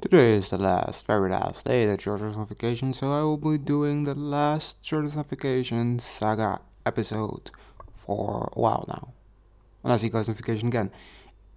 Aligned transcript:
Today 0.00 0.34
is 0.36 0.48
the 0.48 0.58
last, 0.58 1.06
very 1.06 1.30
last 1.30 1.64
day 1.66 1.84
that 1.86 2.00
George 2.00 2.22
is 2.22 2.36
on 2.36 2.46
vacation, 2.46 2.92
so 2.92 3.12
I 3.12 3.22
will 3.22 3.36
be 3.36 3.58
doing 3.58 4.02
the 4.04 4.14
last 4.14 4.80
George 4.82 5.14
on 5.16 5.24
vacation 5.24 5.98
saga 5.98 6.60
episode 6.86 7.50
for 7.94 8.50
a 8.56 8.58
while 8.60 8.84
now. 8.88 9.12
Unless 9.84 10.02
he 10.02 10.08
goes 10.08 10.28
on 10.28 10.34
vacation 10.36 10.68
again. 10.68 10.90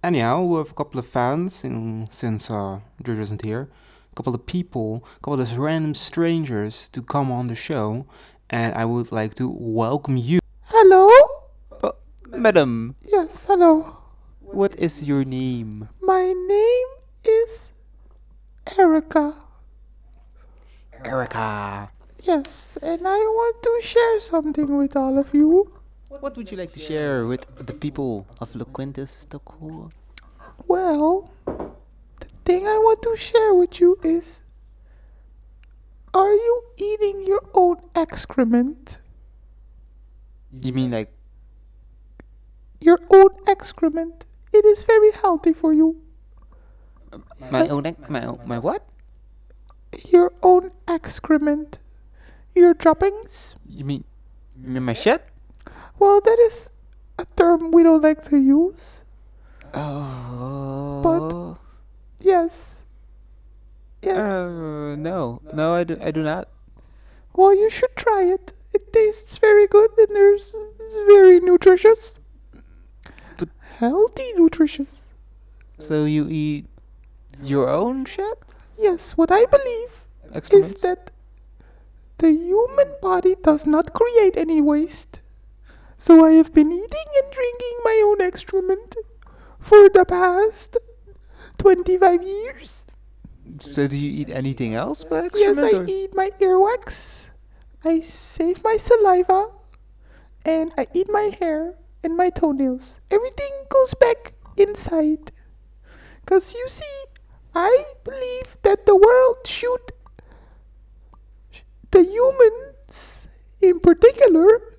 Anyhow, 0.02 0.44
we 0.44 0.58
have 0.58 0.70
a 0.70 0.74
couple 0.74 1.00
of 1.00 1.06
fans 1.06 1.64
in, 1.64 2.06
since 2.10 2.50
uh, 2.50 2.80
George 3.02 3.18
isn't 3.18 3.42
here. 3.42 3.68
A 4.12 4.14
couple 4.16 4.34
of 4.34 4.44
people, 4.46 5.04
a 5.16 5.20
couple 5.20 5.40
of 5.40 5.56
random 5.58 5.94
strangers 5.94 6.88
to 6.90 7.02
come 7.02 7.32
on 7.32 7.46
the 7.46 7.56
show, 7.56 8.04
and 8.50 8.74
I 8.74 8.84
would 8.84 9.10
like 9.10 9.34
to 9.36 9.48
welcome 9.48 10.16
you. 10.16 10.40
Hello? 10.64 11.08
Uh, 11.82 11.92
madam, 12.28 12.94
Yes, 13.00 13.44
hello. 13.46 13.96
what 14.40 14.78
is 14.78 15.02
your 15.02 15.24
name? 15.24 15.88
My 16.02 16.32
name 16.32 16.86
is 17.24 17.72
Erica. 18.76 19.34
Erica. 21.04 21.90
Yes, 22.22 22.76
and 22.82 23.06
I 23.06 23.18
want 23.18 23.62
to 23.62 23.80
share 23.82 24.20
something 24.20 24.76
with 24.76 24.96
all 24.96 25.18
of 25.18 25.32
you. 25.32 25.70
What 26.08 26.36
would 26.36 26.50
you 26.50 26.56
like 26.56 26.72
to 26.72 26.80
share 26.80 27.26
with 27.26 27.46
the 27.66 27.72
people 27.72 28.26
of 28.40 28.52
Loquentis 28.54 29.10
Stockholm? 29.10 29.92
Well, 30.66 31.30
the 31.46 32.28
thing 32.44 32.66
I 32.66 32.78
want 32.78 33.02
to 33.02 33.16
share 33.16 33.54
with 33.54 33.80
you 33.80 33.98
is 34.02 34.40
Are 36.12 36.32
you 36.32 36.62
eating 36.76 37.24
your 37.26 37.42
own 37.54 37.76
excrement? 37.94 38.98
You 40.52 40.72
mean 40.72 40.90
like 40.90 41.12
Your 42.80 42.98
own 43.10 43.30
excrement. 43.46 44.26
It 44.52 44.64
is 44.64 44.84
very 44.84 45.12
healthy 45.12 45.52
for 45.52 45.72
you. 45.72 46.03
My 47.50 47.68
own 47.68 47.86
ex- 47.86 48.08
my 48.08 48.24
own, 48.24 48.40
my 48.44 48.58
what? 48.58 48.86
Your 50.10 50.32
own 50.42 50.70
excrement. 50.88 51.78
Your 52.54 52.74
droppings. 52.74 53.54
You 53.68 53.84
mean 53.84 54.04
you 54.62 54.68
mean 54.68 54.84
my 54.84 54.94
shit? 54.94 55.22
Well, 55.98 56.20
that 56.20 56.38
is 56.38 56.70
a 57.18 57.26
term 57.36 57.70
we 57.70 57.82
don't 57.82 58.02
like 58.02 58.24
to 58.28 58.36
use. 58.36 59.02
Oh. 59.74 61.00
But, 61.02 62.24
yes. 62.24 62.84
Yes. 64.02 64.16
Uh, 64.16 64.96
no, 64.96 65.40
no, 65.52 65.74
I 65.74 65.84
do, 65.84 65.98
I 66.00 66.10
do 66.10 66.22
not. 66.22 66.48
Well, 67.34 67.54
you 67.54 67.70
should 67.70 67.96
try 67.96 68.22
it. 68.22 68.52
It 68.72 68.92
tastes 68.92 69.38
very 69.38 69.66
good 69.66 69.90
and 69.98 70.14
there's 70.14 70.52
it's 70.78 70.96
very 71.06 71.40
nutritious. 71.40 72.20
But- 73.38 73.48
healthy 73.78 74.32
nutritious. 74.36 75.08
So 75.78 76.04
you 76.04 76.28
eat 76.28 76.66
your 77.42 77.68
own 77.68 78.04
shit? 78.04 78.38
Yes, 78.78 79.16
what 79.16 79.30
I 79.30 79.46
believe 79.46 80.04
is 80.50 80.74
that 80.82 81.10
the 82.18 82.30
human 82.32 82.94
body 83.00 83.36
does 83.42 83.66
not 83.66 83.92
create 83.92 84.36
any 84.36 84.60
waste. 84.60 85.20
So 85.98 86.24
I 86.24 86.32
have 86.32 86.52
been 86.52 86.70
eating 86.72 87.08
and 87.22 87.32
drinking 87.32 87.76
my 87.84 88.02
own 88.04 88.20
excrement 88.20 88.96
for 89.58 89.88
the 89.88 90.04
past 90.04 90.76
25 91.58 92.22
years. 92.22 92.84
So 93.60 93.86
do 93.86 93.96
you 93.96 94.10
eat 94.10 94.30
anything 94.30 94.74
else 94.74 95.04
but 95.04 95.26
excrement? 95.26 95.56
Yes. 95.56 95.74
I 95.74 95.76
or- 95.78 95.84
eat 95.86 96.14
my 96.14 96.30
earwax. 96.40 97.30
I 97.84 98.00
save 98.00 98.62
my 98.64 98.76
saliva. 98.76 99.50
And 100.44 100.72
I 100.76 100.86
eat 100.92 101.08
my 101.10 101.30
hair 101.40 101.74
and 102.02 102.16
my 102.16 102.28
toenails. 102.30 103.00
Everything 103.10 103.52
goes 103.70 103.94
back 103.94 104.34
inside. 104.56 105.32
Because 106.20 106.54
you 106.54 106.68
see, 106.68 107.04
I 107.54 107.84
believe 108.02 108.56
that 108.62 108.84
the 108.84 108.96
world 108.96 109.46
should. 109.46 109.92
The 111.92 112.02
humans, 112.02 113.26
in 113.60 113.78
particular, 113.78 114.74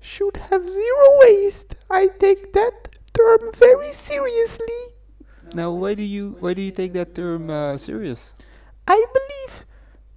should 0.00 0.36
have 0.36 0.68
zero 0.68 1.18
waste. 1.20 1.74
I 1.90 2.06
take 2.06 2.52
that 2.52 2.88
term 3.12 3.50
very 3.54 3.92
seriously. 3.92 4.80
Now, 5.52 5.72
why 5.72 5.94
do 5.94 6.04
you 6.04 6.36
why 6.38 6.54
do 6.54 6.62
you 6.62 6.70
take 6.70 6.92
that 6.92 7.14
term 7.16 7.50
uh, 7.50 7.76
serious? 7.76 8.34
I 8.86 9.04
believe 9.12 9.66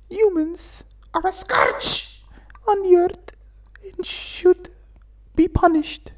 humans 0.09 0.84
are 1.13 1.25
a 1.25 1.31
scourge 1.31 2.22
on 2.68 2.84
the 2.84 2.95
earth 2.97 3.34
and 3.84 4.06
should 4.06 4.69
be 5.35 5.47
punished. 5.47 6.12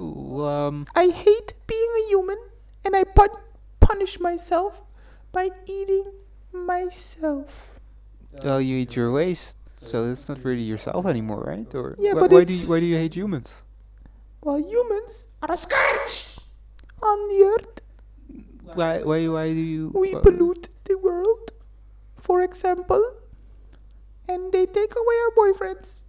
Ooh, 0.00 0.44
um, 0.44 0.86
I 0.94 1.08
hate 1.08 1.54
being 1.66 1.90
a 2.04 2.08
human 2.08 2.38
and 2.84 2.94
I 2.94 3.02
pun- 3.02 3.42
punish 3.80 4.20
myself 4.20 4.82
by 5.32 5.50
eating 5.66 6.04
myself. 6.52 7.80
well, 8.42 8.60
you 8.60 8.76
eat 8.78 8.96
your 8.96 9.12
waste, 9.12 9.56
so 9.76 10.04
it's 10.04 10.28
not 10.28 10.44
really 10.44 10.62
yourself 10.62 11.06
anymore, 11.06 11.42
right? 11.46 11.72
Or 11.74 11.96
Yeah, 11.98 12.12
wh- 12.12 12.20
but 12.20 12.30
why 12.30 12.44
do 12.44 12.52
you, 12.52 12.68
why 12.68 12.80
do 12.80 12.86
you 12.86 12.96
hate 12.96 13.14
humans? 13.14 13.62
Well, 14.42 14.58
humans 14.58 15.26
are 15.42 15.52
a 15.52 15.56
scourge 15.56 16.38
on 17.02 17.28
the 17.28 17.42
earth, 17.44 17.80
Why 18.74 19.02
why 19.02 19.26
why 19.28 19.48
do 19.52 19.60
you? 19.60 19.90
we 19.94 20.14
pollute 20.14 20.68
the 20.84 20.96
world, 20.98 21.52
for 22.16 22.40
example, 22.42 23.02
and 24.28 24.52
they 24.52 24.66
take 24.66 24.94
away 24.96 25.16
our 25.24 25.30
boyfriends. 25.36 26.00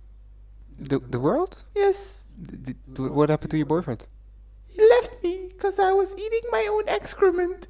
the 0.79 0.99
the 0.99 1.19
world? 1.19 1.63
Yes, 1.75 2.23
D- 2.41 2.73
d- 2.93 3.01
what 3.03 3.29
happened 3.29 3.51
to 3.51 3.57
your 3.57 3.65
boyfriend? 3.67 4.05
He 4.67 4.81
left 4.81 5.23
me 5.23 5.47
because 5.49 5.79
I 5.79 5.91
was 5.93 6.13
eating 6.17 6.41
my 6.51 6.65
own 6.69 6.87
excrement. 6.87 7.67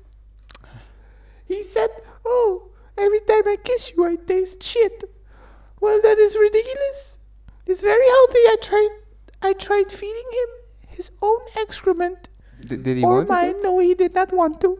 He 1.52 1.64
said, 1.76 1.90
Oh, 2.26 2.48
every 2.98 3.20
time 3.32 3.46
I 3.54 3.58
kiss 3.70 3.92
you, 3.92 4.06
I 4.06 4.16
taste 4.16 4.64
shit. 4.64 5.04
Well, 5.82 6.00
that 6.02 6.18
is 6.18 6.36
ridiculous. 6.38 7.18
It's 7.66 7.82
very 7.82 8.08
healthy. 8.16 8.44
I 8.54 8.58
tried, 8.62 8.94
I 9.50 9.54
tried 9.54 9.92
feeding 9.92 10.30
him 10.40 10.50
his 10.88 11.12
own 11.22 11.42
excrement. 11.64 12.30
D- 12.70 12.78
did 12.78 12.98
he 12.98 13.04
or 13.04 13.16
want 13.18 13.30
mine. 13.30 13.56
it? 13.58 13.64
No, 13.64 13.80
he 13.80 13.94
did 13.96 14.14
not 14.14 14.32
want 14.32 14.62
to. 14.62 14.80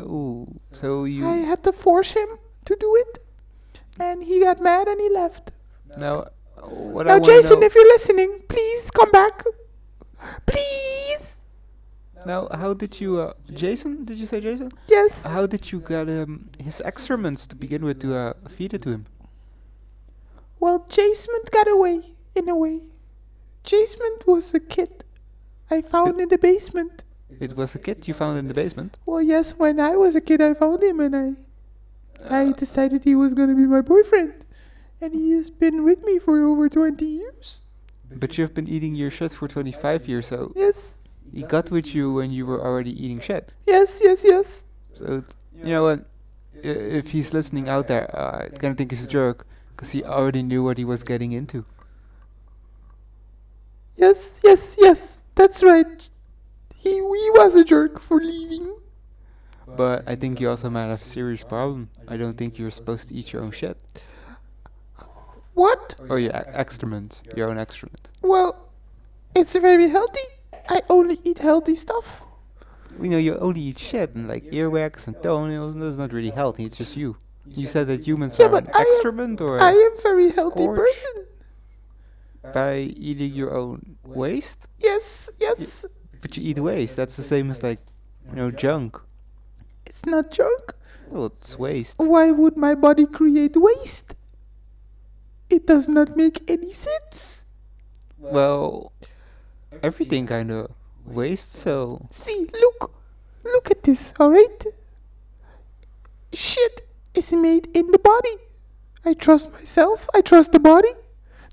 Oh, 0.00 0.46
so 0.72 1.04
you 1.04 1.26
I 1.26 1.36
had 1.50 1.62
to 1.64 1.72
force 1.72 2.12
him 2.12 2.28
to 2.66 2.76
do 2.76 2.90
it. 2.96 3.18
And 4.00 4.22
he 4.22 4.40
got 4.40 4.60
mad 4.60 4.88
and 4.88 5.00
he 5.00 5.08
left. 5.10 5.52
now? 5.96 6.16
What 6.94 7.06
I 7.08 7.12
now, 7.12 7.18
wanna 7.20 7.32
Jason, 7.32 7.60
know- 7.60 7.66
if 7.66 7.74
you're 7.74 7.92
listening, 7.96 8.30
please 8.48 8.90
come 8.90 9.10
back. 9.12 9.44
Please. 10.46 11.36
Now, 12.26 12.48
how 12.52 12.74
did 12.74 13.00
you, 13.00 13.20
uh, 13.20 13.32
Jason? 13.52 14.04
Did 14.04 14.16
you 14.16 14.26
say 14.26 14.40
Jason? 14.40 14.70
Yes. 14.88 15.22
How 15.22 15.46
did 15.46 15.70
you 15.70 15.80
get 15.80 16.08
um, 16.08 16.48
his 16.58 16.80
excrements 16.84 17.46
to 17.46 17.56
begin 17.56 17.84
with 17.84 18.00
to 18.00 18.14
uh, 18.14 18.32
feed 18.56 18.74
it 18.74 18.82
to 18.82 18.90
him? 18.90 19.06
Well, 20.60 20.84
Jasmine 20.88 21.46
got 21.50 21.68
away, 21.68 22.02
in 22.34 22.48
a 22.48 22.56
way. 22.56 22.80
Jasmine 23.64 24.18
was 24.26 24.54
a 24.54 24.60
kid 24.60 25.04
I 25.70 25.82
found 25.82 26.20
in 26.20 26.28
the 26.28 26.38
basement. 26.38 27.04
It 27.40 27.56
was 27.56 27.74
a 27.74 27.78
kid 27.78 28.08
you 28.08 28.14
found 28.14 28.38
in 28.38 28.48
the 28.48 28.54
basement. 28.54 28.98
Well, 29.06 29.22
yes, 29.22 29.52
when 29.58 29.78
I 29.78 29.96
was 29.96 30.16
a 30.16 30.20
kid, 30.20 30.40
I 30.40 30.54
found 30.54 30.82
him 30.82 31.00
and 31.00 31.14
I, 31.14 31.34
I 32.28 32.52
decided 32.52 33.04
he 33.04 33.14
was 33.14 33.34
gonna 33.34 33.54
be 33.54 33.66
my 33.66 33.82
boyfriend. 33.82 34.44
And 35.00 35.14
he 35.14 35.30
has 35.32 35.50
been 35.50 35.84
with 35.84 36.02
me 36.02 36.18
for 36.18 36.44
over 36.44 36.68
20 36.68 37.04
years. 37.04 37.60
But 38.10 38.36
you've 38.36 38.54
been 38.54 38.66
eating 38.66 38.96
your 38.96 39.10
shit 39.10 39.32
for 39.32 39.46
25 39.46 40.08
years, 40.08 40.26
so 40.26 40.52
Yes, 40.56 40.97
he 41.32 41.42
got 41.42 41.70
with 41.70 41.94
you 41.94 42.12
when 42.12 42.30
you 42.30 42.46
were 42.46 42.60
already 42.60 42.92
eating 43.02 43.20
shit. 43.20 43.52
yes, 43.66 43.98
yes, 44.02 44.20
yes. 44.24 44.64
So, 44.92 45.24
you 45.56 45.64
know 45.64 45.82
what? 45.82 46.04
If 46.62 47.08
he's 47.08 47.32
listening 47.32 47.68
out 47.68 47.88
there, 47.88 48.10
uh, 48.16 48.44
I 48.44 48.48
kind 48.48 48.72
of 48.72 48.78
think 48.78 48.90
he's 48.90 49.04
a 49.04 49.08
jerk, 49.08 49.46
because 49.74 49.90
he 49.90 50.02
already 50.02 50.42
knew 50.42 50.64
what 50.64 50.78
he 50.78 50.84
was 50.84 51.02
getting 51.02 51.32
into. 51.32 51.64
Yes, 53.96 54.38
yes, 54.42 54.74
yes, 54.78 55.18
that's 55.34 55.62
right. 55.62 56.08
He, 56.76 56.90
he 56.90 57.00
was 57.34 57.54
a 57.54 57.64
jerk 57.64 58.00
for 58.00 58.20
leaving. 58.20 58.76
But 59.76 60.04
I 60.06 60.16
think 60.16 60.40
you 60.40 60.48
also 60.48 60.70
might 60.70 60.86
have 60.86 61.02
a 61.02 61.04
serious 61.04 61.44
problem. 61.44 61.90
I 62.06 62.16
don't 62.16 62.36
think 62.38 62.58
you're 62.58 62.70
supposed 62.70 63.08
to 63.08 63.14
eat 63.14 63.32
your 63.32 63.42
own 63.42 63.50
shit. 63.50 63.76
What? 65.54 65.96
Or 66.08 66.18
your 66.18 66.32
excrement, 66.34 67.22
your 67.36 67.50
own 67.50 67.58
excrement. 67.58 68.10
Well, 68.22 68.68
it's 69.34 69.56
very 69.56 69.88
healthy. 69.88 70.20
I 70.68 70.82
only 70.90 71.18
eat 71.24 71.38
healthy 71.38 71.74
stuff. 71.74 72.24
We 72.98 73.08
know 73.08 73.18
you 73.18 73.36
only 73.38 73.60
eat 73.60 73.78
shit 73.78 74.14
and 74.14 74.28
like 74.28 74.44
earwax 74.50 75.06
and 75.06 75.20
toenails, 75.22 75.74
and 75.74 75.82
that's 75.82 75.96
not 75.98 76.12
really 76.12 76.30
healthy. 76.30 76.64
It's 76.64 76.76
just 76.76 76.96
you. 76.96 77.16
You 77.46 77.66
said 77.66 77.86
that 77.88 78.06
humans 78.06 78.38
Yeah, 78.38 78.46
are 78.46 78.50
but 78.50 78.64
an 78.68 78.70
I 78.74 78.80
am- 78.82 78.86
excrement, 78.94 79.40
or 79.40 79.60
I 79.60 79.70
am 79.72 80.02
very 80.02 80.30
healthy 80.30 80.66
person. 80.66 81.24
by 82.52 82.76
eating 82.96 83.32
your 83.34 83.54
own 83.54 83.96
waste. 84.04 84.66
Yes, 84.78 85.28
yes. 85.38 85.84
But 86.20 86.36
you 86.36 86.42
eat 86.50 86.58
waste. 86.58 86.96
That's 86.96 87.16
the 87.16 87.22
same 87.22 87.50
as 87.50 87.62
like, 87.62 87.78
you 88.28 88.36
know, 88.36 88.50
junk. 88.50 88.98
It's 89.86 90.04
not 90.06 90.30
junk. 90.30 90.74
Well, 91.10 91.26
it's 91.26 91.58
waste. 91.58 91.98
Why 91.98 92.30
would 92.30 92.56
my 92.56 92.74
body 92.74 93.06
create 93.06 93.56
waste? 93.56 94.14
It 95.50 95.66
does 95.66 95.88
not 95.88 96.16
make 96.16 96.42
any 96.50 96.72
sense. 96.72 97.38
Well, 98.18 98.92
everything 99.82 100.26
kind 100.26 100.50
of 100.50 100.70
waste. 101.04 101.54
So 101.54 102.06
See, 102.10 102.48
look. 102.52 102.92
Look 103.44 103.70
at 103.70 103.82
this, 103.82 104.12
alright? 104.20 104.66
Shit 106.32 106.86
is 107.14 107.32
made 107.32 107.68
in 107.74 107.90
the 107.90 107.98
body. 107.98 108.36
I 109.04 109.14
trust 109.14 109.52
myself. 109.52 110.08
I 110.14 110.20
trust 110.20 110.52
the 110.52 110.60
body. 110.60 110.92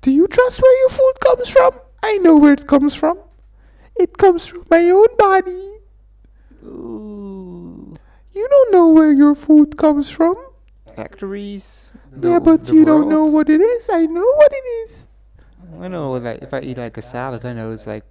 Do 0.02 0.10
you 0.10 0.28
trust 0.28 0.60
where 0.60 0.78
your 0.80 0.90
food 0.90 1.14
comes 1.20 1.48
from? 1.48 1.72
I 2.02 2.18
know 2.18 2.36
where 2.36 2.52
it 2.52 2.66
comes 2.66 2.94
from. 2.94 3.18
It 3.96 4.18
comes 4.18 4.46
from 4.46 4.66
my 4.70 4.90
own 4.90 5.06
body. 5.18 5.78
Ooh. 6.64 7.96
You 8.34 8.46
don't 8.48 8.72
know 8.72 8.88
where 8.90 9.12
your 9.12 9.34
food 9.34 9.78
comes 9.78 10.10
from. 10.10 10.36
Factories. 10.94 11.92
yeah, 12.20 12.38
but 12.38 12.68
you 12.68 12.84
don't 12.84 13.08
know 13.08 13.24
what 13.24 13.48
it 13.48 13.60
is. 13.60 13.88
I 13.90 14.04
know 14.06 14.26
what 14.36 14.52
it 14.52 14.66
is. 14.82 14.90
I 15.80 15.88
know, 15.88 16.12
like 16.12 16.42
if 16.42 16.54
I 16.54 16.60
eat 16.60 16.78
like 16.78 16.96
a 16.96 17.02
salad, 17.02 17.44
I 17.44 17.52
know 17.52 17.72
it's 17.72 17.86
like 17.86 18.04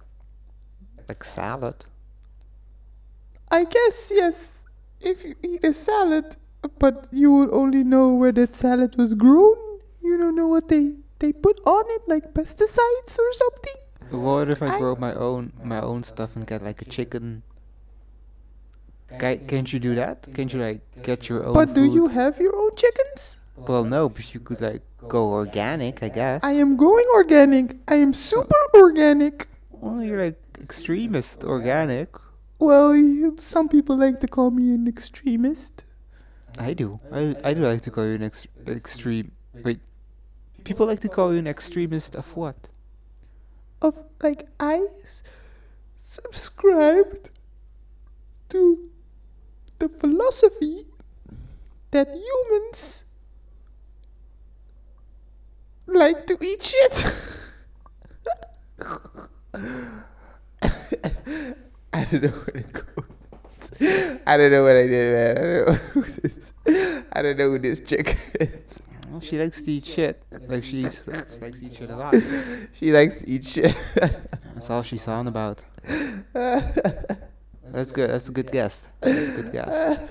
like 1.08 1.24
salad. 1.24 1.86
I 3.50 3.64
guess 3.64 4.10
yes. 4.14 4.52
If 5.00 5.24
you 5.24 5.34
eat 5.42 5.64
a 5.64 5.74
salad, 5.74 6.36
but 6.78 7.08
you 7.10 7.32
will 7.32 7.52
only 7.54 7.82
know 7.82 8.14
where 8.14 8.32
that 8.32 8.54
salad 8.56 8.96
was 8.96 9.14
grown. 9.14 9.56
You 10.00 10.16
don't 10.16 10.36
know 10.36 10.46
what 10.48 10.68
they 10.68 10.94
they 11.18 11.32
put 11.32 11.60
on 11.66 11.84
it, 11.88 12.06
like 12.06 12.32
pesticides 12.34 13.18
or 13.18 13.32
something. 13.32 13.74
What 14.10 14.48
if 14.48 14.62
I 14.62 14.76
I- 14.76 14.78
grow 14.78 14.94
my 14.96 15.14
own 15.14 15.52
my 15.62 15.80
own 15.80 16.02
stuff 16.04 16.36
and 16.36 16.46
get 16.46 16.62
like 16.62 16.82
a 16.82 16.84
chicken? 16.84 17.42
Ca- 19.18 19.38
Can't 19.48 19.72
you 19.72 19.80
do 19.80 19.94
that? 19.96 20.26
Can't 20.34 20.52
you 20.52 20.60
like 20.60 20.80
get 21.02 21.28
your 21.28 21.44
own 21.44 21.54
But 21.54 21.74
do 21.74 21.84
you 21.84 22.06
have 22.08 22.38
your 22.38 22.54
own 22.54 22.74
chickens? 22.76 23.36
Well, 23.56 23.84
no, 23.84 24.08
but 24.08 24.32
you 24.34 24.40
could 24.40 24.60
like 24.60 24.82
go 25.08 25.30
organic, 25.30 26.02
I 26.02 26.08
guess. 26.08 26.40
I 26.42 26.52
am 26.52 26.76
going 26.76 27.06
organic. 27.14 27.76
I 27.88 27.96
am 27.96 28.12
super 28.12 28.56
organic. 28.74 29.48
Well, 29.70 30.02
you're 30.02 30.20
like 30.22 30.40
extremist 30.60 31.44
organic. 31.44 32.14
Well, 32.58 32.94
you, 32.96 33.36
some 33.38 33.68
people 33.68 33.96
like 33.96 34.20
to 34.20 34.28
call 34.28 34.50
me 34.50 34.72
an 34.74 34.86
extremist. 34.88 35.84
I 36.58 36.74
do. 36.74 36.98
I 37.12 37.36
I 37.44 37.54
do 37.54 37.60
like 37.60 37.82
to 37.82 37.90
call 37.90 38.06
you 38.06 38.14
an 38.14 38.22
ex- 38.22 38.46
extreme. 38.66 39.32
Wait, 39.62 39.80
people 40.64 40.86
like 40.86 41.00
to 41.00 41.08
call 41.08 41.32
you 41.32 41.38
an 41.38 41.46
extremist 41.48 42.16
of 42.16 42.36
what? 42.36 42.68
Of 43.80 43.96
like 44.22 44.48
I 44.60 44.86
s- 45.02 45.22
subscribed 46.04 47.30
to 48.48 48.90
the 49.78 49.88
philosophy 49.88 50.86
that 51.90 52.08
humans 52.14 53.05
like 55.96 56.26
to 56.26 56.36
eat 56.44 56.62
shit. 56.62 57.06
I 61.92 62.04
don't 62.10 62.22
know 62.22 62.28
where 62.30 62.62
to 62.62 62.68
go. 62.72 62.82
I 64.26 64.36
don't 64.36 64.50
know 64.52 64.62
what 64.62 64.76
I 64.76 64.86
did, 64.86 65.12
man. 65.12 65.36
I 65.36 65.40
don't 65.42 65.66
know 65.66 65.74
who 65.92 66.02
this, 66.02 66.34
I 67.12 67.22
don't 67.22 67.36
know 67.38 67.50
who 67.50 67.58
this 67.58 67.80
chick 67.80 68.16
is. 68.40 68.48
Well, 69.10 69.20
she 69.20 69.38
likes 69.38 69.60
to 69.60 69.70
eat 69.70 69.84
shit. 69.84 70.22
Like 70.48 70.64
she's 70.64 71.02
she 71.04 71.10
likes 71.10 71.36
to 71.38 71.64
eat 71.66 71.72
shit 71.74 71.90
a 71.90 71.96
lot. 71.96 72.14
she 72.78 72.92
likes 72.92 73.18
to 73.20 73.28
eat 73.30 73.44
shit. 73.44 73.74
That's 73.94 74.68
all 74.70 74.82
she's 74.82 75.06
on 75.08 75.28
about. 75.28 75.62
That's 76.32 77.92
good. 77.92 78.10
That's 78.10 78.28
a 78.28 78.32
good 78.32 78.50
guess. 78.52 78.88
That's 79.00 79.28
a 79.28 79.32
good 79.42 79.52
guess. 79.52 80.10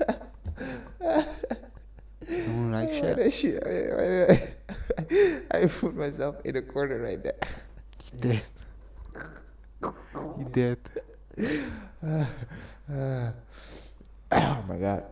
Someone 2.44 2.72
like 2.72 2.92
shit. 2.92 3.18
does 3.18 3.34
she- 3.36 3.52
why- 3.52 3.90
why- 4.28 4.54
I 5.16 5.42
I 5.52 5.66
put 5.68 5.96
myself 5.96 6.36
in 6.44 6.56
a 6.58 6.62
corner 6.62 7.00
right 7.00 7.22
there. 7.24 7.40
You 8.14 8.20
did. 8.20 8.42
You 10.38 10.50
did. 10.52 10.80
oh 14.32 14.64
my 14.68 14.78
god. 14.78 15.06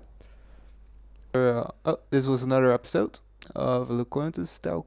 Uh, 1.33 1.67
oh, 1.85 1.99
this 2.09 2.27
was 2.27 2.43
another 2.43 2.71
episode 2.71 3.19
of 3.55 3.89
Loquentus 3.89 4.49
Style. 4.49 4.85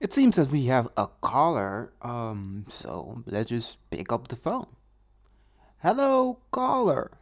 It 0.00 0.12
seems 0.12 0.36
that 0.36 0.50
we 0.50 0.64
have 0.66 0.88
a 0.96 1.08
caller, 1.22 1.92
um, 2.02 2.66
so 2.68 3.22
let's 3.26 3.50
just 3.50 3.78
pick 3.90 4.12
up 4.12 4.28
the 4.28 4.36
phone. 4.36 4.66
Hello, 5.78 6.38
caller. 6.50 7.12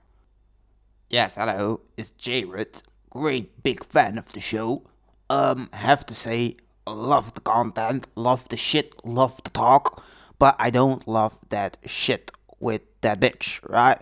Yes, 1.11 1.35
hello, 1.35 1.81
it's 1.97 2.11
Jared. 2.13 2.83
Great 3.11 3.63
big 3.63 3.85
fan 3.85 4.19
of 4.19 4.33
the 4.33 4.41
show. 4.41 4.83
Um, 5.31 5.69
have 5.73 6.05
to 6.07 6.15
say, 6.15 6.57
love 6.93 7.35
the 7.35 7.41
content, 7.41 8.07
love 8.15 8.49
the 8.49 8.57
shit, 8.57 8.95
love 9.05 9.41
the 9.45 9.51
talk, 9.51 10.03
but 10.39 10.57
I 10.59 10.71
don't 10.71 11.07
love 11.07 11.39
that 11.51 11.77
shit 11.87 12.31
with 12.61 12.83
that 13.01 13.21
bitch, 13.21 13.61
right? 13.69 13.99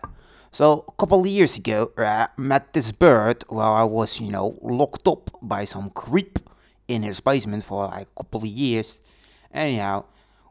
So 0.53 0.85
a 0.89 0.93
couple 0.93 1.21
of 1.21 1.27
years 1.27 1.57
ago, 1.57 1.93
I 1.99 2.29
met 2.37 2.73
this 2.73 2.91
bird 2.93 3.45
while 3.49 3.75
I 3.75 3.85
was, 3.85 4.21
you 4.21 4.31
know, 4.31 4.59
locked 4.63 5.07
up 5.07 5.31
by 5.43 5.67
some 5.67 5.91
creep 5.91 6.39
in 6.89 7.03
his 7.03 7.21
basement 7.21 7.65
for 7.65 7.85
like 7.87 8.09
a 8.17 8.23
couple 8.23 8.41
of 8.41 8.47
years. 8.47 9.01
Anyhow, 9.53 10.05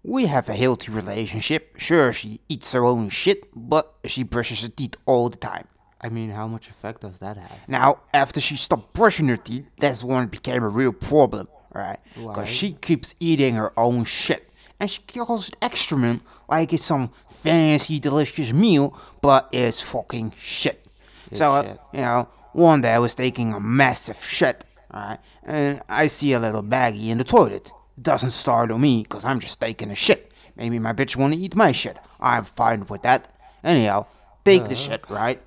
we 0.03 0.27
have 0.27 0.47
a 0.47 0.53
healthy 0.53 0.91
relationship. 0.91 1.75
Sure, 1.77 2.13
she 2.13 2.39
eats 2.47 2.71
her 2.73 2.85
own 2.85 3.09
shit, 3.09 3.47
but 3.55 3.95
she 4.05 4.21
brushes 4.21 4.61
her 4.61 4.69
teeth 4.69 4.95
all 5.07 5.29
the 5.29 5.37
time. 5.37 5.67
I 6.01 6.09
mean, 6.09 6.29
how 6.29 6.47
much 6.47 6.69
effect 6.69 7.01
does 7.01 7.17
that 7.17 7.37
have? 7.37 7.57
Now, 7.67 8.01
after 8.13 8.39
she 8.39 8.57
stopped 8.57 8.93
brushing 8.93 9.27
her 9.29 9.37
teeth, 9.37 9.65
that's 9.79 10.03
when 10.03 10.25
it 10.25 10.29
became 10.29 10.61
a 10.61 10.69
real 10.69 10.93
problem, 10.93 11.47
right? 11.75 12.00
Because 12.16 12.50
she 12.50 12.74
keeps 12.74 13.13
eating 13.19 13.56
her 13.56 13.72
own 13.77 14.06
shit. 14.06 14.50
And 14.80 14.89
she 14.89 15.01
calls 15.04 15.50
it 15.50 15.57
excrement 15.62 16.22
like 16.50 16.74
it's 16.74 16.83
some 16.86 17.12
fancy, 17.44 18.00
delicious 18.00 18.51
meal, 18.51 18.98
but 19.22 19.48
it's 19.51 19.81
fucking 19.81 20.33
shit. 20.39 20.86
It's 21.30 21.39
so, 21.39 21.62
shit. 21.63 21.80
you 21.94 22.00
know, 22.01 22.27
one 22.54 22.81
day 22.81 22.94
I 22.94 23.00
was 23.00 23.16
taking 23.16 23.54
a 23.54 23.60
massive 23.60 24.22
shit, 24.24 24.63
right? 24.94 25.19
And 25.44 25.81
I 25.89 26.07
see 26.07 26.33
a 26.33 26.39
little 26.39 26.63
baggie 26.63 27.10
in 27.10 27.18
the 27.18 27.24
toilet. 27.24 27.72
It 27.98 28.04
doesn't 28.04 28.31
startle 28.31 28.78
me, 28.78 29.04
because 29.04 29.24
I'm 29.25 29.39
just 29.39 29.60
taking 29.62 29.92
a 29.92 29.95
shit. 29.95 30.31
Maybe 30.57 30.80
my 30.80 30.94
bitch 30.94 31.16
wanna 31.16 31.36
eat 31.36 31.56
my 31.56 31.71
shit. 31.71 31.98
I'm 32.19 32.45
fine 32.45 32.86
with 32.88 33.01
that. 33.04 33.28
Anyhow, 33.63 34.06
take 34.44 34.63
the 34.68 34.74
Uh-huh. 34.75 34.75
shit, 34.75 35.10
right? 35.10 35.42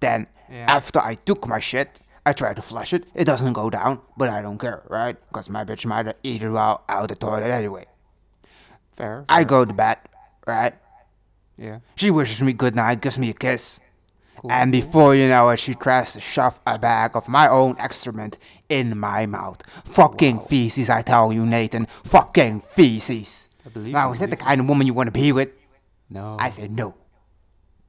Then, 0.00 0.26
Yeah. 0.50 0.66
after 0.68 1.00
I 1.00 1.14
took 1.14 1.46
my 1.46 1.60
shit, 1.60 2.00
I 2.24 2.32
try 2.32 2.54
to 2.54 2.62
flush 2.62 2.92
it. 2.92 3.06
It 3.14 3.24
doesn't 3.24 3.52
go 3.52 3.68
down, 3.68 4.00
but 4.16 4.28
I 4.28 4.42
don't 4.42 4.58
care, 4.58 4.84
right? 4.88 5.16
Because 5.28 5.48
my 5.48 5.64
bitch 5.64 5.84
might 5.86 6.14
eat 6.22 6.42
it 6.42 6.54
out, 6.56 6.84
out 6.88 7.08
the 7.08 7.16
toilet 7.16 7.50
anyway. 7.50 7.86
Fair. 8.96 9.24
I 9.28 9.44
go 9.44 9.64
to 9.64 9.72
bed, 9.72 9.98
right? 10.46 10.74
Yeah. 11.58 11.80
She 11.96 12.10
wishes 12.10 12.40
me 12.42 12.52
good 12.52 12.76
night, 12.76 13.00
gives 13.00 13.18
me 13.18 13.30
a 13.30 13.34
kiss. 13.34 13.80
Cool. 14.36 14.52
And 14.52 14.70
before 14.72 15.14
you 15.14 15.28
know 15.28 15.50
it, 15.50 15.58
she 15.60 15.74
tries 15.74 16.12
to 16.12 16.20
shove 16.20 16.58
a 16.66 16.78
bag 16.78 17.16
of 17.16 17.28
my 17.28 17.48
own 17.48 17.76
excrement 17.78 18.38
in 18.68 18.98
my 18.98 19.26
mouth. 19.26 19.62
Fucking 19.84 20.36
Wow. 20.38 20.46
feces, 20.48 20.88
I 20.88 21.02
tell 21.02 21.32
you, 21.32 21.44
Nathan. 21.44 21.86
Fucking 22.04 22.62
feces. 22.74 23.48
I 23.66 23.68
believe. 23.68 23.92
Now, 23.92 24.10
is 24.12 24.18
that 24.20 24.30
the 24.30 24.36
kind 24.36 24.60
of 24.60 24.68
woman 24.68 24.86
you 24.86 24.94
want 24.94 25.08
to 25.08 25.12
be 25.12 25.32
with? 25.32 25.50
No. 26.10 26.36
I 26.38 26.50
said 26.50 26.70
no. 26.70 26.94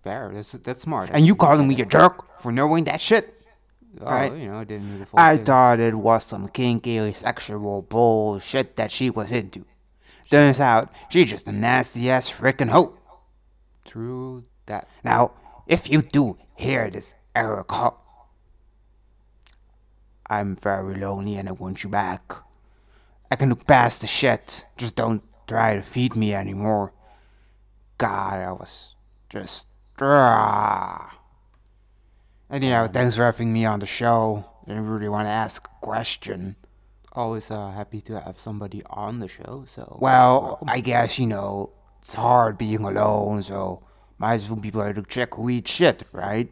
fair. 0.03 0.31
That's 0.33 0.51
that's 0.51 0.81
smart. 0.81 1.09
And 1.13 1.25
you 1.25 1.35
calling 1.35 1.67
me 1.67 1.79
a 1.81 1.85
jerk 1.85 2.41
for 2.41 2.51
knowing 2.51 2.83
that 2.85 2.99
shit? 2.99 3.41
Oh, 4.01 4.05
right? 4.05 4.33
you 4.33 4.47
know, 4.49 4.57
I 4.57 4.63
didn't 4.63 4.91
need 4.91 5.01
the 5.01 5.05
full 5.05 5.19
I 5.19 5.35
thing. 5.35 5.45
thought 5.45 5.79
it 5.79 5.93
was 5.93 6.25
some 6.25 6.47
kinky 6.49 7.13
sexual 7.13 7.81
bullshit 7.83 8.75
that 8.77 8.91
she 8.91 9.09
was 9.09 9.31
into. 9.31 9.65
Turns 10.31 10.59
out 10.59 10.89
she's 11.09 11.29
just 11.29 11.47
a 11.47 11.51
nasty 11.51 12.09
ass 12.09 12.29
frickin' 12.29 12.69
hoe. 12.69 12.97
True 13.85 14.45
that. 14.65 14.87
Now, 15.03 15.33
if 15.67 15.89
you 15.89 16.01
do 16.01 16.37
hear 16.55 16.89
this, 16.89 17.13
Erica, 17.35 17.91
I'm 20.27 20.55
very 20.55 20.95
lonely 20.95 21.35
and 21.35 21.47
I 21.47 21.51
want 21.51 21.83
you 21.83 21.89
back. 21.89 22.33
I 23.29 23.35
can 23.35 23.49
look 23.49 23.67
past 23.67 24.01
the 24.01 24.07
shit. 24.07 24.65
Just 24.77 24.95
don't 24.95 25.23
try 25.47 25.75
to 25.75 25.81
feed 25.81 26.15
me 26.15 26.33
anymore. 26.33 26.93
God, 27.97 28.33
I 28.39 28.51
was 28.51 28.95
just. 29.29 29.67
Ah. 30.01 31.19
Anyhow, 32.53 32.85
thanks 32.85 33.15
for 33.15 33.25
having 33.25 33.51
me 33.51 33.65
on 33.65 33.79
the 33.79 33.87
show. 33.87 34.45
I 34.67 34.73
really 34.73 35.09
want 35.09 35.25
to 35.25 35.31
ask 35.31 35.65
a 35.65 35.83
question. 35.83 36.55
Always 37.11 37.49
uh, 37.49 37.71
happy 37.71 37.99
to 38.01 38.19
have 38.19 38.37
somebody 38.37 38.83
on 38.91 39.19
the 39.19 39.27
show. 39.27 39.63
So. 39.65 39.97
Well. 39.99 40.59
I 40.67 40.79
guess, 40.79 41.17
you 41.17 41.25
know, 41.25 41.71
it's 42.03 42.13
hard 42.13 42.59
being 42.59 42.85
alone, 42.85 43.41
so 43.41 43.81
might 44.19 44.35
as 44.35 44.51
well 44.51 44.59
be 44.59 44.67
able 44.67 44.93
to 44.93 45.01
check 45.01 45.33
who 45.33 45.49
eats 45.49 45.71
shit, 45.71 46.03
right? 46.11 46.47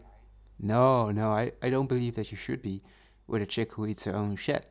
No, 0.59 1.11
no, 1.11 1.29
I, 1.29 1.51
I 1.61 1.69
don't 1.69 1.85
believe 1.87 2.15
that 2.15 2.31
you 2.31 2.37
should 2.37 2.63
be 2.63 2.81
with 3.27 3.43
a 3.43 3.45
chick 3.45 3.71
who 3.71 3.85
eats 3.85 4.05
her 4.05 4.15
own 4.15 4.37
shit. 4.37 4.65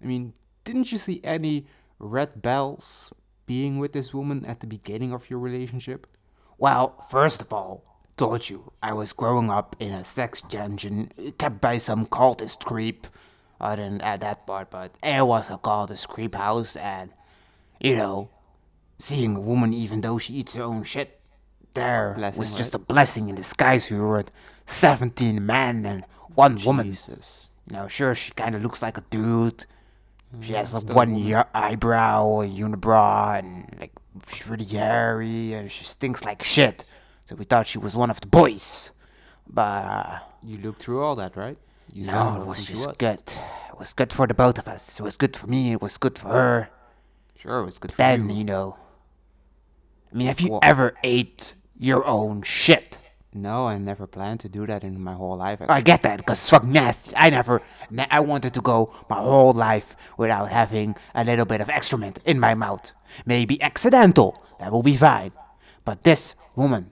I 0.00 0.06
mean, 0.06 0.34
didn't 0.62 0.92
you 0.92 0.98
see 0.98 1.20
any 1.24 1.66
red 1.98 2.40
bells 2.42 3.12
being 3.44 3.78
with 3.78 3.92
this 3.92 4.14
woman 4.14 4.44
at 4.46 4.60
the 4.60 4.68
beginning 4.68 5.12
of 5.12 5.28
your 5.28 5.40
relationship? 5.40 6.06
Well, 6.58 7.04
first 7.10 7.40
of 7.40 7.52
all, 7.52 7.82
told 8.16 8.48
you 8.48 8.72
I 8.82 8.92
was 8.92 9.12
growing 9.12 9.50
up 9.50 9.76
in 9.78 9.92
a 9.92 10.04
sex 10.04 10.40
dungeon 10.42 11.12
kept 11.38 11.60
by 11.60 11.78
some 11.78 12.06
cultist 12.06 12.64
creep. 12.64 13.06
I 13.60 13.76
didn't 13.76 14.02
add 14.02 14.20
that 14.20 14.46
part, 14.46 14.70
but 14.70 14.92
it 15.02 15.26
was 15.26 15.48
a 15.50 15.58
cultist 15.58 16.08
creep 16.08 16.34
house, 16.34 16.76
and 16.76 17.10
you 17.80 17.94
know, 17.96 18.28
seeing 18.98 19.36
a 19.36 19.40
woman 19.40 19.72
even 19.72 20.00
though 20.00 20.18
she 20.18 20.34
eats 20.34 20.54
her 20.54 20.62
own 20.64 20.84
shit, 20.84 21.20
there 21.74 22.14
Blessing, 22.16 22.40
was 22.40 22.54
just 22.54 22.74
right? 22.74 22.82
a 22.82 22.84
blessing 22.84 23.28
in 23.28 23.34
disguise. 23.34 23.90
We 23.90 23.98
were 23.98 24.24
17 24.66 25.44
men 25.44 25.86
and 25.86 26.04
one 26.34 26.62
woman. 26.64 26.86
Jesus. 26.86 27.50
You 27.70 27.76
know, 27.76 27.88
sure, 27.88 28.14
she 28.14 28.32
kind 28.32 28.54
of 28.54 28.62
looks 28.62 28.80
like 28.82 28.96
a 28.98 29.04
dude. 29.10 29.64
Mm, 30.34 30.42
she 30.42 30.52
has 30.52 30.72
like 30.72 30.88
one 30.88 31.14
woman. 31.14 31.44
eyebrow, 31.54 32.40
a 32.40 32.48
unibrow, 32.48 33.38
and 33.38 33.74
like 33.80 33.92
she's 34.30 34.46
really 34.46 34.64
hairy, 34.64 35.52
and 35.54 35.70
she 35.70 35.84
stinks 35.84 36.24
like 36.24 36.42
shit. 36.42 36.84
So 37.26 37.34
we 37.34 37.44
thought 37.44 37.66
she 37.66 37.78
was 37.78 37.96
one 37.96 38.10
of 38.10 38.20
the 38.20 38.26
boys, 38.28 38.90
but 39.48 39.84
uh, 39.84 40.18
You 40.44 40.58
looked 40.58 40.82
through 40.82 41.02
all 41.02 41.16
that, 41.16 41.36
right? 41.36 41.58
You 41.92 42.04
no, 42.06 42.40
it 42.42 42.46
was 42.46 42.64
just 42.64 42.98
good. 42.98 43.20
It 43.70 43.78
was 43.78 43.92
good 43.94 44.12
for 44.12 44.26
the 44.26 44.34
both 44.34 44.58
of 44.58 44.68
us. 44.68 44.98
It 45.00 45.02
was 45.02 45.16
good 45.16 45.36
for 45.36 45.46
me. 45.46 45.72
It 45.72 45.80
was 45.82 45.98
good 45.98 46.18
for 46.18 46.28
her. 46.28 46.68
Sure, 47.36 47.60
it 47.60 47.64
was 47.64 47.78
good 47.78 47.92
for 47.92 47.96
Then 47.98 48.28
you. 48.30 48.36
you 48.38 48.44
know, 48.44 48.76
I 50.12 50.16
mean, 50.16 50.26
have 50.28 50.40
you 50.40 50.52
Well- 50.52 50.60
ever 50.62 50.94
ate 51.02 51.54
your 51.78 52.04
own 52.06 52.42
shit? 52.42 52.98
No, 53.34 53.66
I 53.68 53.76
never 53.76 54.06
planned 54.06 54.40
to 54.40 54.48
do 54.48 54.66
that 54.66 54.82
in 54.82 54.98
my 55.02 55.12
whole 55.12 55.36
life. 55.36 55.60
I 55.68 55.82
get 55.82 56.00
that, 56.02 56.24
cause 56.24 56.38
it's 56.38 56.48
fucking 56.48 56.72
nasty. 56.72 57.12
I 57.16 57.28
never, 57.28 57.60
ne- 57.90 58.06
I 58.10 58.20
wanted 58.20 58.54
to 58.54 58.62
go 58.62 58.90
my 59.10 59.16
whole 59.16 59.52
life 59.52 59.94
without 60.16 60.48
having 60.48 60.96
a 61.14 61.22
little 61.22 61.44
bit 61.44 61.60
of 61.60 61.68
excrement 61.68 62.18
in 62.24 62.40
my 62.40 62.54
mouth. 62.54 62.92
Maybe 63.26 63.60
accidental, 63.60 64.42
that 64.58 64.72
will 64.72 64.82
be 64.82 64.96
fine. 64.96 65.32
But 65.84 66.02
this 66.02 66.34
woman 66.56 66.90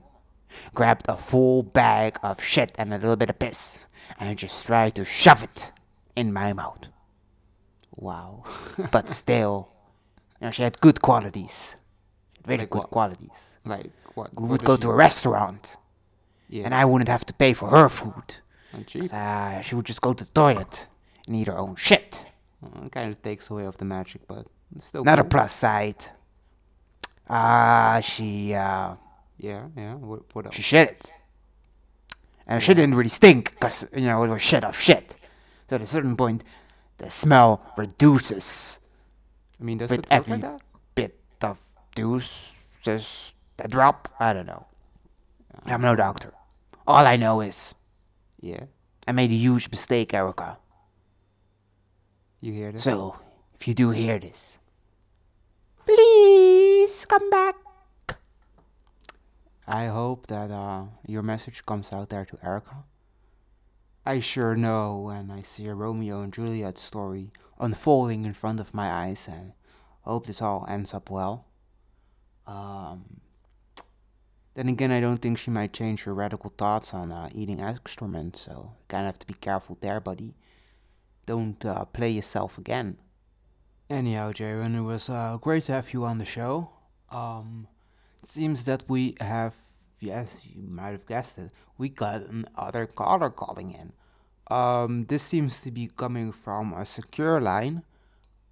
grabbed 0.73 1.07
a 1.09 1.17
full 1.17 1.63
bag 1.63 2.17
of 2.23 2.41
shit 2.41 2.71
and 2.77 2.93
a 2.93 2.97
little 2.97 3.15
bit 3.15 3.29
of 3.29 3.39
piss 3.39 3.77
and 4.19 4.37
just 4.37 4.65
tried 4.65 4.95
to 4.95 5.05
shove 5.05 5.43
it 5.43 5.71
in 6.15 6.31
my 6.33 6.53
mouth. 6.53 6.87
Wow. 7.95 8.43
But 8.91 9.09
still, 9.09 9.69
you 10.41 10.47
know, 10.47 10.51
she 10.51 10.63
had 10.63 10.79
good 10.81 11.01
qualities. 11.01 11.75
Really 12.45 12.59
Like 12.63 12.69
good 12.69 12.79
what? 12.83 12.89
qualities. 12.91 13.29
like 13.65 13.91
what? 14.15 14.29
We 14.39 14.47
would 14.47 14.63
go 14.63 14.77
to 14.77 14.89
a 14.91 14.95
restaurant 14.95 15.77
Yeah. 16.49 16.65
and 16.65 16.75
I 16.75 16.85
wouldn't 16.85 17.09
have 17.09 17.25
to 17.25 17.33
pay 17.33 17.53
for 17.53 17.69
her 17.69 17.89
food. 17.89 18.35
Uh, 19.11 19.61
she 19.61 19.73
would 19.75 19.85
just 19.85 20.01
go 20.01 20.13
to 20.13 20.23
the 20.25 20.31
toilet 20.31 20.87
and 21.27 21.35
eat 21.35 21.47
her 21.47 21.57
own 21.57 21.75
shit. 21.75 22.19
Uh, 22.63 22.89
kind 22.89 23.11
of 23.11 23.21
takes 23.23 23.49
away 23.49 23.65
of 23.65 23.77
the 23.77 23.85
magic, 23.85 24.21
but 24.27 24.45
still 24.79 25.01
Another 25.03 25.23
cool. 25.23 25.29
plus 25.29 25.53
side. 25.53 25.95
Ah, 27.29 27.99
she 28.03 28.53
uh, 28.53 28.95
Yeah, 29.37 29.67
yeah. 29.75 29.95
What, 29.95 30.21
what 30.33 30.45
else? 30.45 30.55
she 30.55 30.61
shit 30.61 30.89
it, 30.89 31.11
and 32.47 32.61
shit 32.63 32.77
didn't 32.77 32.95
really 32.95 33.09
stink, 33.09 33.59
cause 33.59 33.87
you 33.93 34.05
know 34.05 34.23
it 34.23 34.29
was 34.29 34.41
shit 34.41 34.63
of 34.63 34.77
shit. 34.77 35.15
So 35.69 35.75
at 35.75 35.81
a 35.81 35.87
certain 35.87 36.15
point, 36.15 36.43
the 36.97 37.09
smell 37.09 37.65
reduces. 37.77 38.79
I 39.59 39.63
mean, 39.63 39.77
does 39.79 39.91
it 39.91 40.05
every- 40.09 40.33
like 40.33 40.41
that? 40.41 40.61
Bit 40.95 41.19
of 41.41 41.59
deuces, 41.95 43.33
the 43.57 43.67
drop. 43.67 44.07
I 44.19 44.31
don't 44.33 44.45
know. 44.45 44.65
Uh-huh. 45.55 45.73
I'm 45.73 45.81
no 45.81 45.95
doctor. 45.95 46.33
All 46.87 47.05
I 47.05 47.15
know 47.17 47.41
is 47.41 47.73
Yeah. 48.41 48.65
I 49.07 49.11
made 49.11 49.31
a 49.31 49.35
huge 49.35 49.69
mistake, 49.69 50.13
Erica. 50.13 50.57
You 52.41 52.53
hear 52.53 52.71
this? 52.71 52.83
So 52.83 53.15
if 53.59 53.67
you 53.67 53.73
do 53.73 53.89
hear 53.91 54.19
this, 54.19 54.59
please 55.85 57.05
come 57.05 57.29
back. 57.29 57.55
I 59.67 59.87
hope 59.87 60.27
that 60.27 60.51
uh, 60.51 60.85
your 61.07 61.23
message 61.23 61.65
comes 61.65 61.91
out 61.91 62.09
there 62.09 62.25
to 62.25 62.37
Erica. 62.43 62.83
I 64.05 64.19
sure 64.19 64.55
know 64.55 64.99
when 64.99 65.31
I 65.31 65.41
see 65.41 65.65
a 65.65 65.73
Romeo 65.73 66.21
and 66.21 66.31
Juliet 66.31 66.77
story 66.77 67.31
unfolding 67.59 68.25
in 68.25 68.33
front 68.33 68.59
of 68.59 68.75
my 68.75 68.87
eyes, 68.87 69.27
and 69.27 69.53
hope 70.01 70.27
this 70.27 70.41
all 70.41 70.67
ends 70.69 70.93
up 70.93 71.09
well. 71.09 71.47
Um, 72.45 73.21
then 74.53 74.69
again, 74.69 74.91
I 74.91 75.01
don't 75.01 75.17
think 75.17 75.39
she 75.39 75.49
might 75.49 75.73
change 75.73 76.03
her 76.03 76.13
radical 76.13 76.53
thoughts 76.55 76.93
on 76.93 77.11
uh, 77.11 77.29
eating 77.33 77.59
excrement, 77.59 78.37
so 78.37 78.71
you 78.77 78.85
kind 78.87 79.07
of 79.07 79.13
have 79.13 79.19
to 79.19 79.27
be 79.27 79.33
careful 79.33 79.79
there, 79.81 79.99
buddy. 79.99 80.35
Don't 81.25 81.65
uh, 81.65 81.85
play 81.85 82.11
yourself 82.11 82.59
again. 82.59 82.97
Anyhow, 83.89 84.31
Jaron, 84.31 84.77
it 84.77 84.81
was 84.81 85.09
uh, 85.09 85.37
great 85.37 85.63
to 85.65 85.71
have 85.71 85.91
you 85.91 86.05
on 86.05 86.19
the 86.19 86.25
show. 86.25 86.69
Um, 87.09 87.67
seems 88.27 88.63
that 88.65 88.83
we 88.89 89.15
have, 89.21 89.53
yes, 89.99 90.37
you 90.43 90.61
might 90.61 90.91
have 90.91 91.05
guessed 91.05 91.37
it, 91.37 91.51
we 91.77 91.89
got 91.89 92.21
another 92.21 92.85
caller 92.85 93.29
calling 93.29 93.71
in. 93.73 93.93
Um, 94.55 95.05
this 95.05 95.23
seems 95.23 95.59
to 95.61 95.71
be 95.71 95.87
coming 95.97 96.31
from 96.31 96.73
a 96.73 96.85
secure 96.85 97.41
line. 97.41 97.83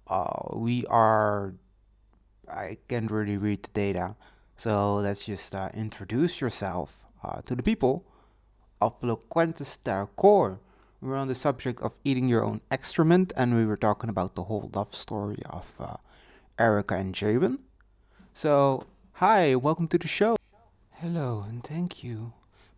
Uh, 0.06 0.56
we 0.56 0.84
are, 0.86 1.54
I 2.48 2.78
can't 2.88 3.10
really 3.10 3.36
read 3.38 3.62
the 3.62 3.70
data, 3.70 4.16
so 4.56 4.96
let's 4.96 5.24
just 5.24 5.54
uh, 5.54 5.70
introduce 5.74 6.40
yourself 6.40 6.96
uh, 7.22 7.40
to 7.42 7.54
the 7.54 7.62
people 7.62 8.04
of 8.80 9.00
Loquentis 9.00 9.78
Core. 10.16 10.60
We 11.00 11.08
were 11.08 11.16
on 11.16 11.28
the 11.28 11.34
subject 11.34 11.80
of 11.80 11.92
eating 12.04 12.28
your 12.28 12.44
own 12.44 12.60
excrement, 12.70 13.32
and 13.36 13.54
we 13.54 13.66
were 13.66 13.76
talking 13.76 14.10
about 14.10 14.34
the 14.34 14.42
whole 14.44 14.70
love 14.74 14.94
story 14.94 15.42
of 15.50 15.72
uh, 15.78 15.96
Erica 16.58 16.96
and 16.96 17.14
Jabin. 17.14 17.58
So, 18.32 18.86
hi, 19.18 19.54
welcome 19.54 19.86
to 19.86 19.96
the 19.96 20.08
show. 20.08 20.34
Hello, 20.94 21.44
and 21.48 21.62
thank 21.62 22.02
you. 22.02 22.32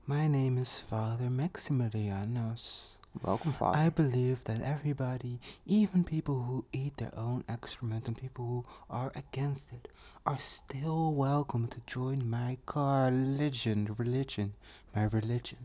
My 0.06 0.28
name 0.28 0.58
is 0.58 0.78
Father 0.90 1.30
Maximilianos. 1.30 2.96
Welcome, 3.22 3.54
Father. 3.54 3.78
I 3.78 3.88
believe 3.88 4.44
that 4.44 4.60
everybody, 4.60 5.40
even 5.64 6.04
people 6.04 6.42
who 6.42 6.66
eat 6.74 6.98
their 6.98 7.12
own 7.16 7.42
excrement 7.48 8.06
and 8.06 8.18
people 8.18 8.44
who 8.44 8.64
are 8.90 9.10
against 9.16 9.72
it, 9.72 9.88
are 10.26 10.38
still 10.38 11.14
welcome 11.14 11.68
to 11.68 11.78
join 11.86 12.28
my 12.28 12.58
religion, 12.74 13.94
religion, 13.96 14.52
my 14.94 15.04
religion. 15.04 15.58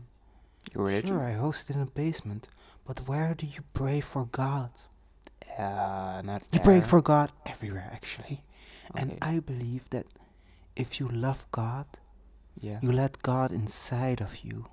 Your 0.74 0.86
religion? 0.86 1.10
Sure, 1.10 1.20
I 1.20 1.32
host 1.32 1.68
it 1.68 1.76
in 1.76 1.82
a 1.82 1.86
basement, 1.86 2.48
but 2.86 3.06
where 3.06 3.34
do 3.34 3.44
you 3.44 3.60
pray 3.74 4.00
for 4.00 4.24
God? 4.32 4.70
Uh, 5.58 6.22
not 6.24 6.42
You 6.50 6.60
pray 6.60 6.80
for 6.80 7.02
God 7.02 7.30
everywhere, 7.44 7.90
actually. 7.92 8.42
And 8.94 9.18
I 9.20 9.38
believe 9.40 9.82
that 9.90 10.06
if 10.76 10.98
you 11.00 11.08
love 11.08 11.46
God, 11.52 11.86
Yeah. 12.60 12.78
you 12.82 12.92
let 12.92 13.22
God 13.22 13.52
inside 13.52 14.20
of 14.20 14.44
you. 14.44 14.66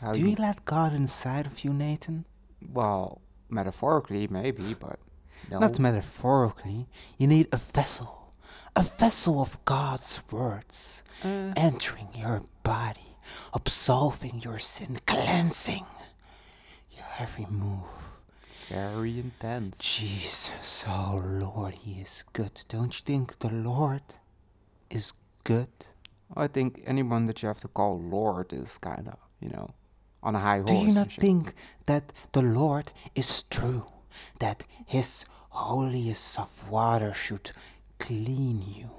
How 0.00 0.12
Do 0.12 0.20
you- 0.20 0.28
you 0.28 0.36
let 0.36 0.64
God 0.64 0.92
inside 0.92 1.46
of 1.46 1.64
you, 1.64 1.72
Nathan? 1.72 2.24
Well, 2.72 3.20
metaphorically, 3.48 4.26
maybe, 4.28 4.74
but 4.74 4.98
no. 5.50 5.58
Not 5.60 5.78
metaphorically. 5.78 6.86
You 7.18 7.26
need 7.26 7.48
a 7.52 7.56
vessel. 7.56 8.32
A 8.76 8.82
vessel 8.82 9.40
of 9.40 9.62
God's 9.64 10.22
words 10.30 11.02
Uh, 11.24 11.52
entering 11.56 12.08
your 12.14 12.42
body, 12.62 13.16
absolving 13.52 14.40
your 14.40 14.58
sin, 14.60 15.00
cleansing 15.06 15.86
your 16.92 17.06
every 17.18 17.46
move. 17.46 17.88
very 18.68 19.18
intense. 19.18 19.78
Jesus, 19.78 20.84
oh 20.86 21.20
Lord, 21.24 21.74
He 21.74 22.00
is 22.00 22.22
good. 22.34 22.60
Don't 22.68 22.94
you 22.94 23.04
think 23.04 23.38
the 23.38 23.48
Lord 23.50 24.02
is 24.90 25.12
good? 25.48 25.68
I 26.36 26.46
think 26.46 26.82
anyone 26.84 27.24
that 27.26 27.40
you 27.40 27.48
have 27.48 27.60
to 27.60 27.68
call 27.68 27.98
Lord 27.98 28.52
is 28.52 28.76
kind 28.76 29.08
of, 29.08 29.16
you 29.40 29.48
know, 29.48 29.70
on 30.22 30.34
a 30.34 30.38
high 30.38 30.58
horse. 30.58 30.70
Do 30.70 30.76
you 30.76 30.92
not 30.92 31.10
think 31.10 31.54
that 31.86 32.12
the 32.32 32.42
Lord 32.42 32.92
is 33.14 33.44
true? 33.44 33.86
That 34.40 34.62
His 34.84 35.24
holiest 35.48 36.38
of 36.38 36.50
water 36.68 37.14
should 37.14 37.50
clean 37.98 38.62
you? 38.76 38.90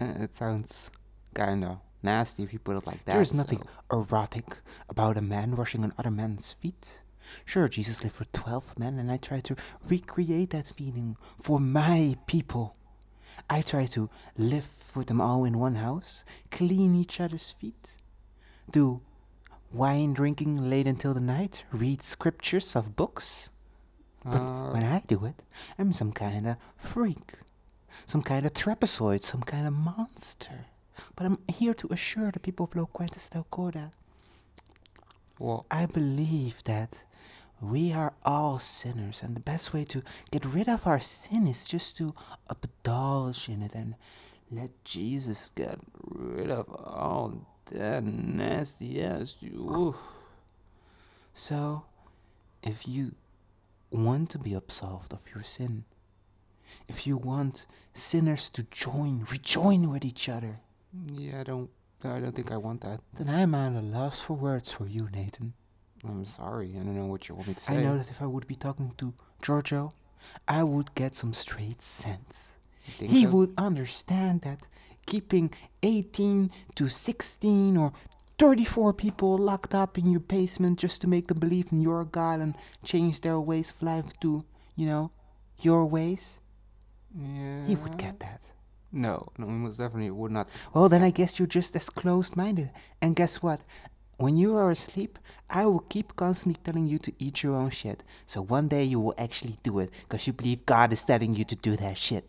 Uh, 0.00 0.24
It 0.24 0.34
sounds 0.34 0.90
kind 1.34 1.64
of 1.64 1.76
nasty 2.02 2.42
if 2.44 2.52
you 2.54 2.58
put 2.58 2.76
it 2.78 2.86
like 2.86 3.04
that. 3.04 3.12
There 3.12 3.20
is 3.20 3.34
nothing 3.34 3.60
so- 3.62 3.98
erotic 3.98 4.56
about 4.88 5.18
a 5.18 5.22
man 5.34 5.54
washing 5.54 5.84
another 5.84 6.10
man's 6.10 6.54
feet. 6.54 6.86
Sure, 7.44 7.68
Jesus 7.68 8.02
lived 8.02 8.16
for 8.16 8.24
12 8.32 8.78
men, 8.78 8.98
and 8.98 9.12
I 9.12 9.18
try 9.18 9.40
to 9.40 9.54
recreate 9.86 10.50
that 10.50 10.68
feeling 10.68 11.16
for 11.42 11.60
my 11.60 12.16
people. 12.26 12.74
I 13.50 13.60
try 13.60 13.84
to 13.96 14.08
live 14.38 14.68
with 14.94 15.06
them 15.08 15.20
all 15.20 15.44
in 15.44 15.58
one 15.58 15.76
house, 15.76 16.24
clean 16.50 16.94
each 16.94 17.20
other's 17.20 17.50
feet, 17.50 17.88
do 18.70 19.00
wine 19.72 20.12
drinking 20.12 20.56
late 20.70 20.86
until 20.86 21.14
the 21.14 21.20
night, 21.20 21.64
read 21.72 22.02
scriptures 22.02 22.76
of 22.76 22.96
books. 22.96 23.50
But 24.24 24.40
Uh, 24.40 24.70
when 24.72 24.84
I 24.84 25.00
do 25.00 25.24
it, 25.24 25.42
I'm 25.78 25.92
some 25.92 26.12
kind 26.12 26.46
of 26.46 26.56
freak, 26.76 27.38
some 28.06 28.22
kind 28.22 28.46
of 28.46 28.54
trapezoid, 28.54 29.24
some 29.24 29.42
kind 29.42 29.66
of 29.66 29.72
monster. 29.72 30.66
But 31.16 31.26
I'm 31.26 31.38
here 31.48 31.74
to 31.74 31.92
assure 31.92 32.30
the 32.30 32.40
people 32.40 32.64
of 32.64 32.74
Loquentis 32.74 33.28
del 33.30 33.44
Corda 33.50 33.92
well, 35.38 35.66
I 35.70 35.86
believe 35.86 36.62
that 36.64 37.04
we 37.60 37.92
are 37.92 38.14
all 38.24 38.58
sinners, 38.60 39.22
and 39.22 39.34
the 39.34 39.40
best 39.40 39.72
way 39.72 39.84
to 39.86 40.02
get 40.30 40.44
rid 40.44 40.68
of 40.68 40.86
our 40.86 41.00
sin 41.00 41.48
is 41.48 41.64
just 41.64 41.96
to 41.96 42.14
indulge 42.62 43.48
in 43.48 43.62
it 43.62 43.74
and 43.74 43.96
let 44.52 44.70
Jesus 44.84 45.50
get 45.54 45.78
rid 46.14 46.50
of 46.50 46.68
all 46.68 47.46
that 47.70 48.04
nasty 48.04 49.02
ass. 49.02 49.36
Oof. 49.42 49.96
So, 51.34 51.84
if 52.62 52.86
you 52.86 53.14
want 53.90 54.30
to 54.30 54.38
be 54.38 54.54
absolved 54.54 55.12
of 55.12 55.20
your 55.34 55.42
sin, 55.42 55.84
if 56.88 57.06
you 57.06 57.16
want 57.16 57.66
sinners 57.94 58.50
to 58.50 58.62
join, 58.64 59.26
rejoin 59.30 59.88
with 59.90 60.04
each 60.04 60.28
other, 60.28 60.56
yeah, 61.06 61.40
I 61.40 61.44
don't, 61.44 61.70
I 62.04 62.20
don't 62.20 62.34
think 62.34 62.52
I 62.52 62.58
want 62.58 62.82
that. 62.82 63.00
then 63.14 63.30
I'm 63.30 63.54
at 63.54 63.72
a 63.72 63.80
loss 63.80 64.20
for 64.20 64.34
words 64.34 64.70
for 64.72 64.86
you, 64.86 65.08
Nathan. 65.12 65.54
I'm 66.04 66.26
sorry, 66.26 66.70
I 66.72 66.78
don't 66.78 66.96
know 66.96 67.06
what 67.06 67.28
you 67.28 67.34
want 67.34 67.48
me 67.48 67.54
to 67.54 67.60
say. 67.60 67.74
I 67.74 67.82
know 67.82 67.96
that 67.96 68.10
if 68.10 68.20
I 68.20 68.26
would 68.26 68.46
be 68.46 68.56
talking 68.56 68.92
to 68.98 69.14
Giorgio, 69.40 69.92
I 70.46 70.62
would 70.62 70.94
get 70.94 71.14
some 71.14 71.32
straight 71.32 71.80
sense. 71.80 72.34
He 72.98 73.24
so? 73.24 73.30
would 73.30 73.54
understand 73.56 74.42
that 74.42 74.58
keeping 75.06 75.52
18 75.82 76.50
to 76.74 76.88
16 76.88 77.76
or 77.76 77.92
34 78.38 78.92
people 78.92 79.38
locked 79.38 79.74
up 79.74 79.98
in 79.98 80.10
your 80.10 80.20
basement 80.20 80.78
just 80.78 81.00
to 81.00 81.06
make 81.06 81.28
them 81.28 81.38
believe 81.38 81.70
in 81.70 81.80
your 81.80 82.04
God 82.04 82.40
and 82.40 82.54
change 82.84 83.20
their 83.20 83.38
ways 83.38 83.70
of 83.70 83.82
life 83.82 84.18
to, 84.20 84.44
you 84.74 84.86
know, 84.86 85.10
your 85.60 85.86
ways. 85.86 86.40
Yeah. 87.14 87.66
He 87.66 87.76
would 87.76 87.96
get 87.98 88.18
that. 88.20 88.40
No, 88.90 89.28
no, 89.38 89.46
he 89.46 89.52
most 89.52 89.78
definitely 89.78 90.10
would 90.10 90.32
not. 90.32 90.48
Well, 90.74 90.88
then 90.88 91.02
I 91.02 91.10
guess 91.10 91.38
you're 91.38 91.46
just 91.46 91.76
as 91.76 91.88
closed 91.88 92.36
minded. 92.36 92.70
And 93.00 93.16
guess 93.16 93.42
what? 93.42 93.60
When 94.18 94.36
you 94.36 94.56
are 94.56 94.70
asleep, 94.70 95.18
I 95.48 95.66
will 95.66 95.80
keep 95.80 96.16
constantly 96.16 96.60
telling 96.62 96.86
you 96.86 96.98
to 96.98 97.12
eat 97.18 97.42
your 97.42 97.54
own 97.54 97.70
shit. 97.70 98.02
So 98.26 98.42
one 98.42 98.68
day 98.68 98.84
you 98.84 99.00
will 99.00 99.14
actually 99.18 99.56
do 99.62 99.78
it 99.78 99.90
because 100.08 100.26
you 100.26 100.32
believe 100.32 100.66
God 100.66 100.92
is 100.92 101.04
telling 101.04 101.34
you 101.34 101.44
to 101.44 101.56
do 101.56 101.76
that 101.76 101.98
shit. 101.98 102.28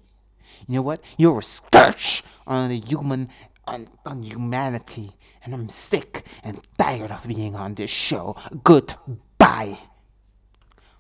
You 0.68 0.76
know 0.76 0.82
what? 0.82 1.04
You're 1.18 1.40
a 1.40 1.44
scourge 1.44 2.24
on 2.48 2.70
the 2.70 2.80
human 2.80 3.30
on, 3.66 3.88
on 4.06 4.24
humanity, 4.24 5.16
and 5.44 5.54
I'm 5.54 5.70
sick 5.70 6.26
and 6.44 6.60
tired 6.78 7.12
of 7.12 7.26
being 7.28 7.56
on 7.56 7.76
this 7.76 7.90
show. 7.90 8.36
Goodbye. 8.64 9.78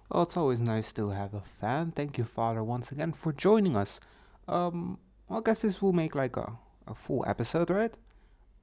Well, 0.10 0.24
it's 0.24 0.38
always 0.38 0.62
nice 0.62 0.93
to 0.93 1.10
have 1.10 1.33
a 1.33 1.41
fan. 1.60 1.91
Thank 1.91 2.17
you, 2.17 2.24
Father, 2.24 2.63
once 2.63 2.91
again 2.91 3.13
for 3.13 3.33
joining 3.33 3.75
us. 3.75 4.00
Um, 4.48 4.98
I 5.29 5.41
guess 5.41 5.62
this 5.62 5.81
will 5.81 5.93
make 5.93 6.15
like 6.15 6.38
a, 6.38 6.51
a 6.88 6.95
full 6.95 7.24
episode, 7.27 7.69
right? 7.69 7.93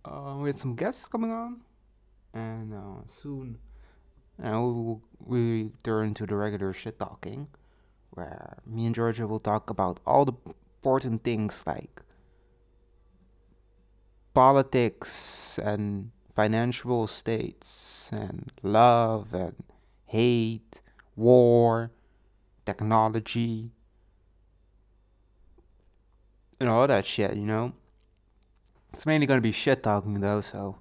Uh, 0.04 0.37
with 0.40 0.59
some 0.59 0.76
guests 0.76 1.06
coming 1.06 1.30
on, 1.30 1.61
and 2.32 2.73
uh, 2.73 3.02
soon, 3.06 3.59
know, 4.38 5.02
we 5.18 5.40
will 5.40 5.64
return 5.64 6.14
to 6.14 6.26
the 6.26 6.35
regular 6.35 6.73
shit 6.73 6.99
talking, 6.99 7.49
where 8.11 8.56
me 8.66 8.87
and 8.87 8.94
Georgia 8.94 9.26
will 9.26 9.40
talk 9.40 9.68
about 9.68 10.00
all 10.06 10.25
the 10.25 10.32
important 10.81 11.23
things 11.23 11.63
like 11.67 12.01
politics 14.33 15.59
and 15.63 16.11
financial 16.35 17.07
states 17.07 18.09
and 18.13 18.51
love 18.63 19.35
and 19.35 19.55
hate, 20.07 20.81
war, 21.17 21.91
technology, 22.65 23.71
and 26.59 26.71
all 26.71 26.87
that 26.87 27.05
shit, 27.05 27.37
you 27.37 27.45
know? 27.45 27.75
It's 28.95 29.05
mainly 29.05 29.27
gonna 29.27 29.43
be 29.43 29.53
shit 29.53 29.83
talking 29.83 30.21
though, 30.21 30.41
so 30.41 30.79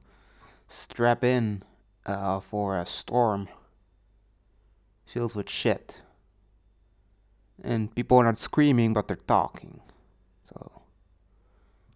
strap 0.70 1.26
in 1.26 1.62
uh, 2.06 2.40
for 2.40 2.80
a 2.80 2.86
storm 2.86 3.50
filled 5.06 5.36
with 5.36 5.50
shit. 5.50 6.00
And 7.62 7.94
people 7.94 8.20
are 8.20 8.24
not 8.24 8.38
screaming, 8.38 8.94
but 8.94 9.10
they're 9.10 9.18
talking. 9.28 9.82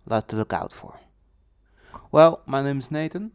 Lot 0.05 0.27
to 0.29 0.35
look 0.35 0.53
out 0.53 0.73
for. 0.73 0.99
Well, 2.11 2.41
my 2.45 2.61
name 2.61 2.79
is 2.79 2.91
Nathan. 2.91 3.31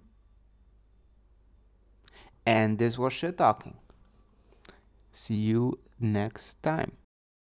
And 2.46 2.78
this 2.78 2.96
was 2.96 3.12
Shit 3.12 3.38
Talking. 3.38 3.76
See 5.12 5.34
you 5.34 5.78
next 6.00 6.62
time. 6.62 6.92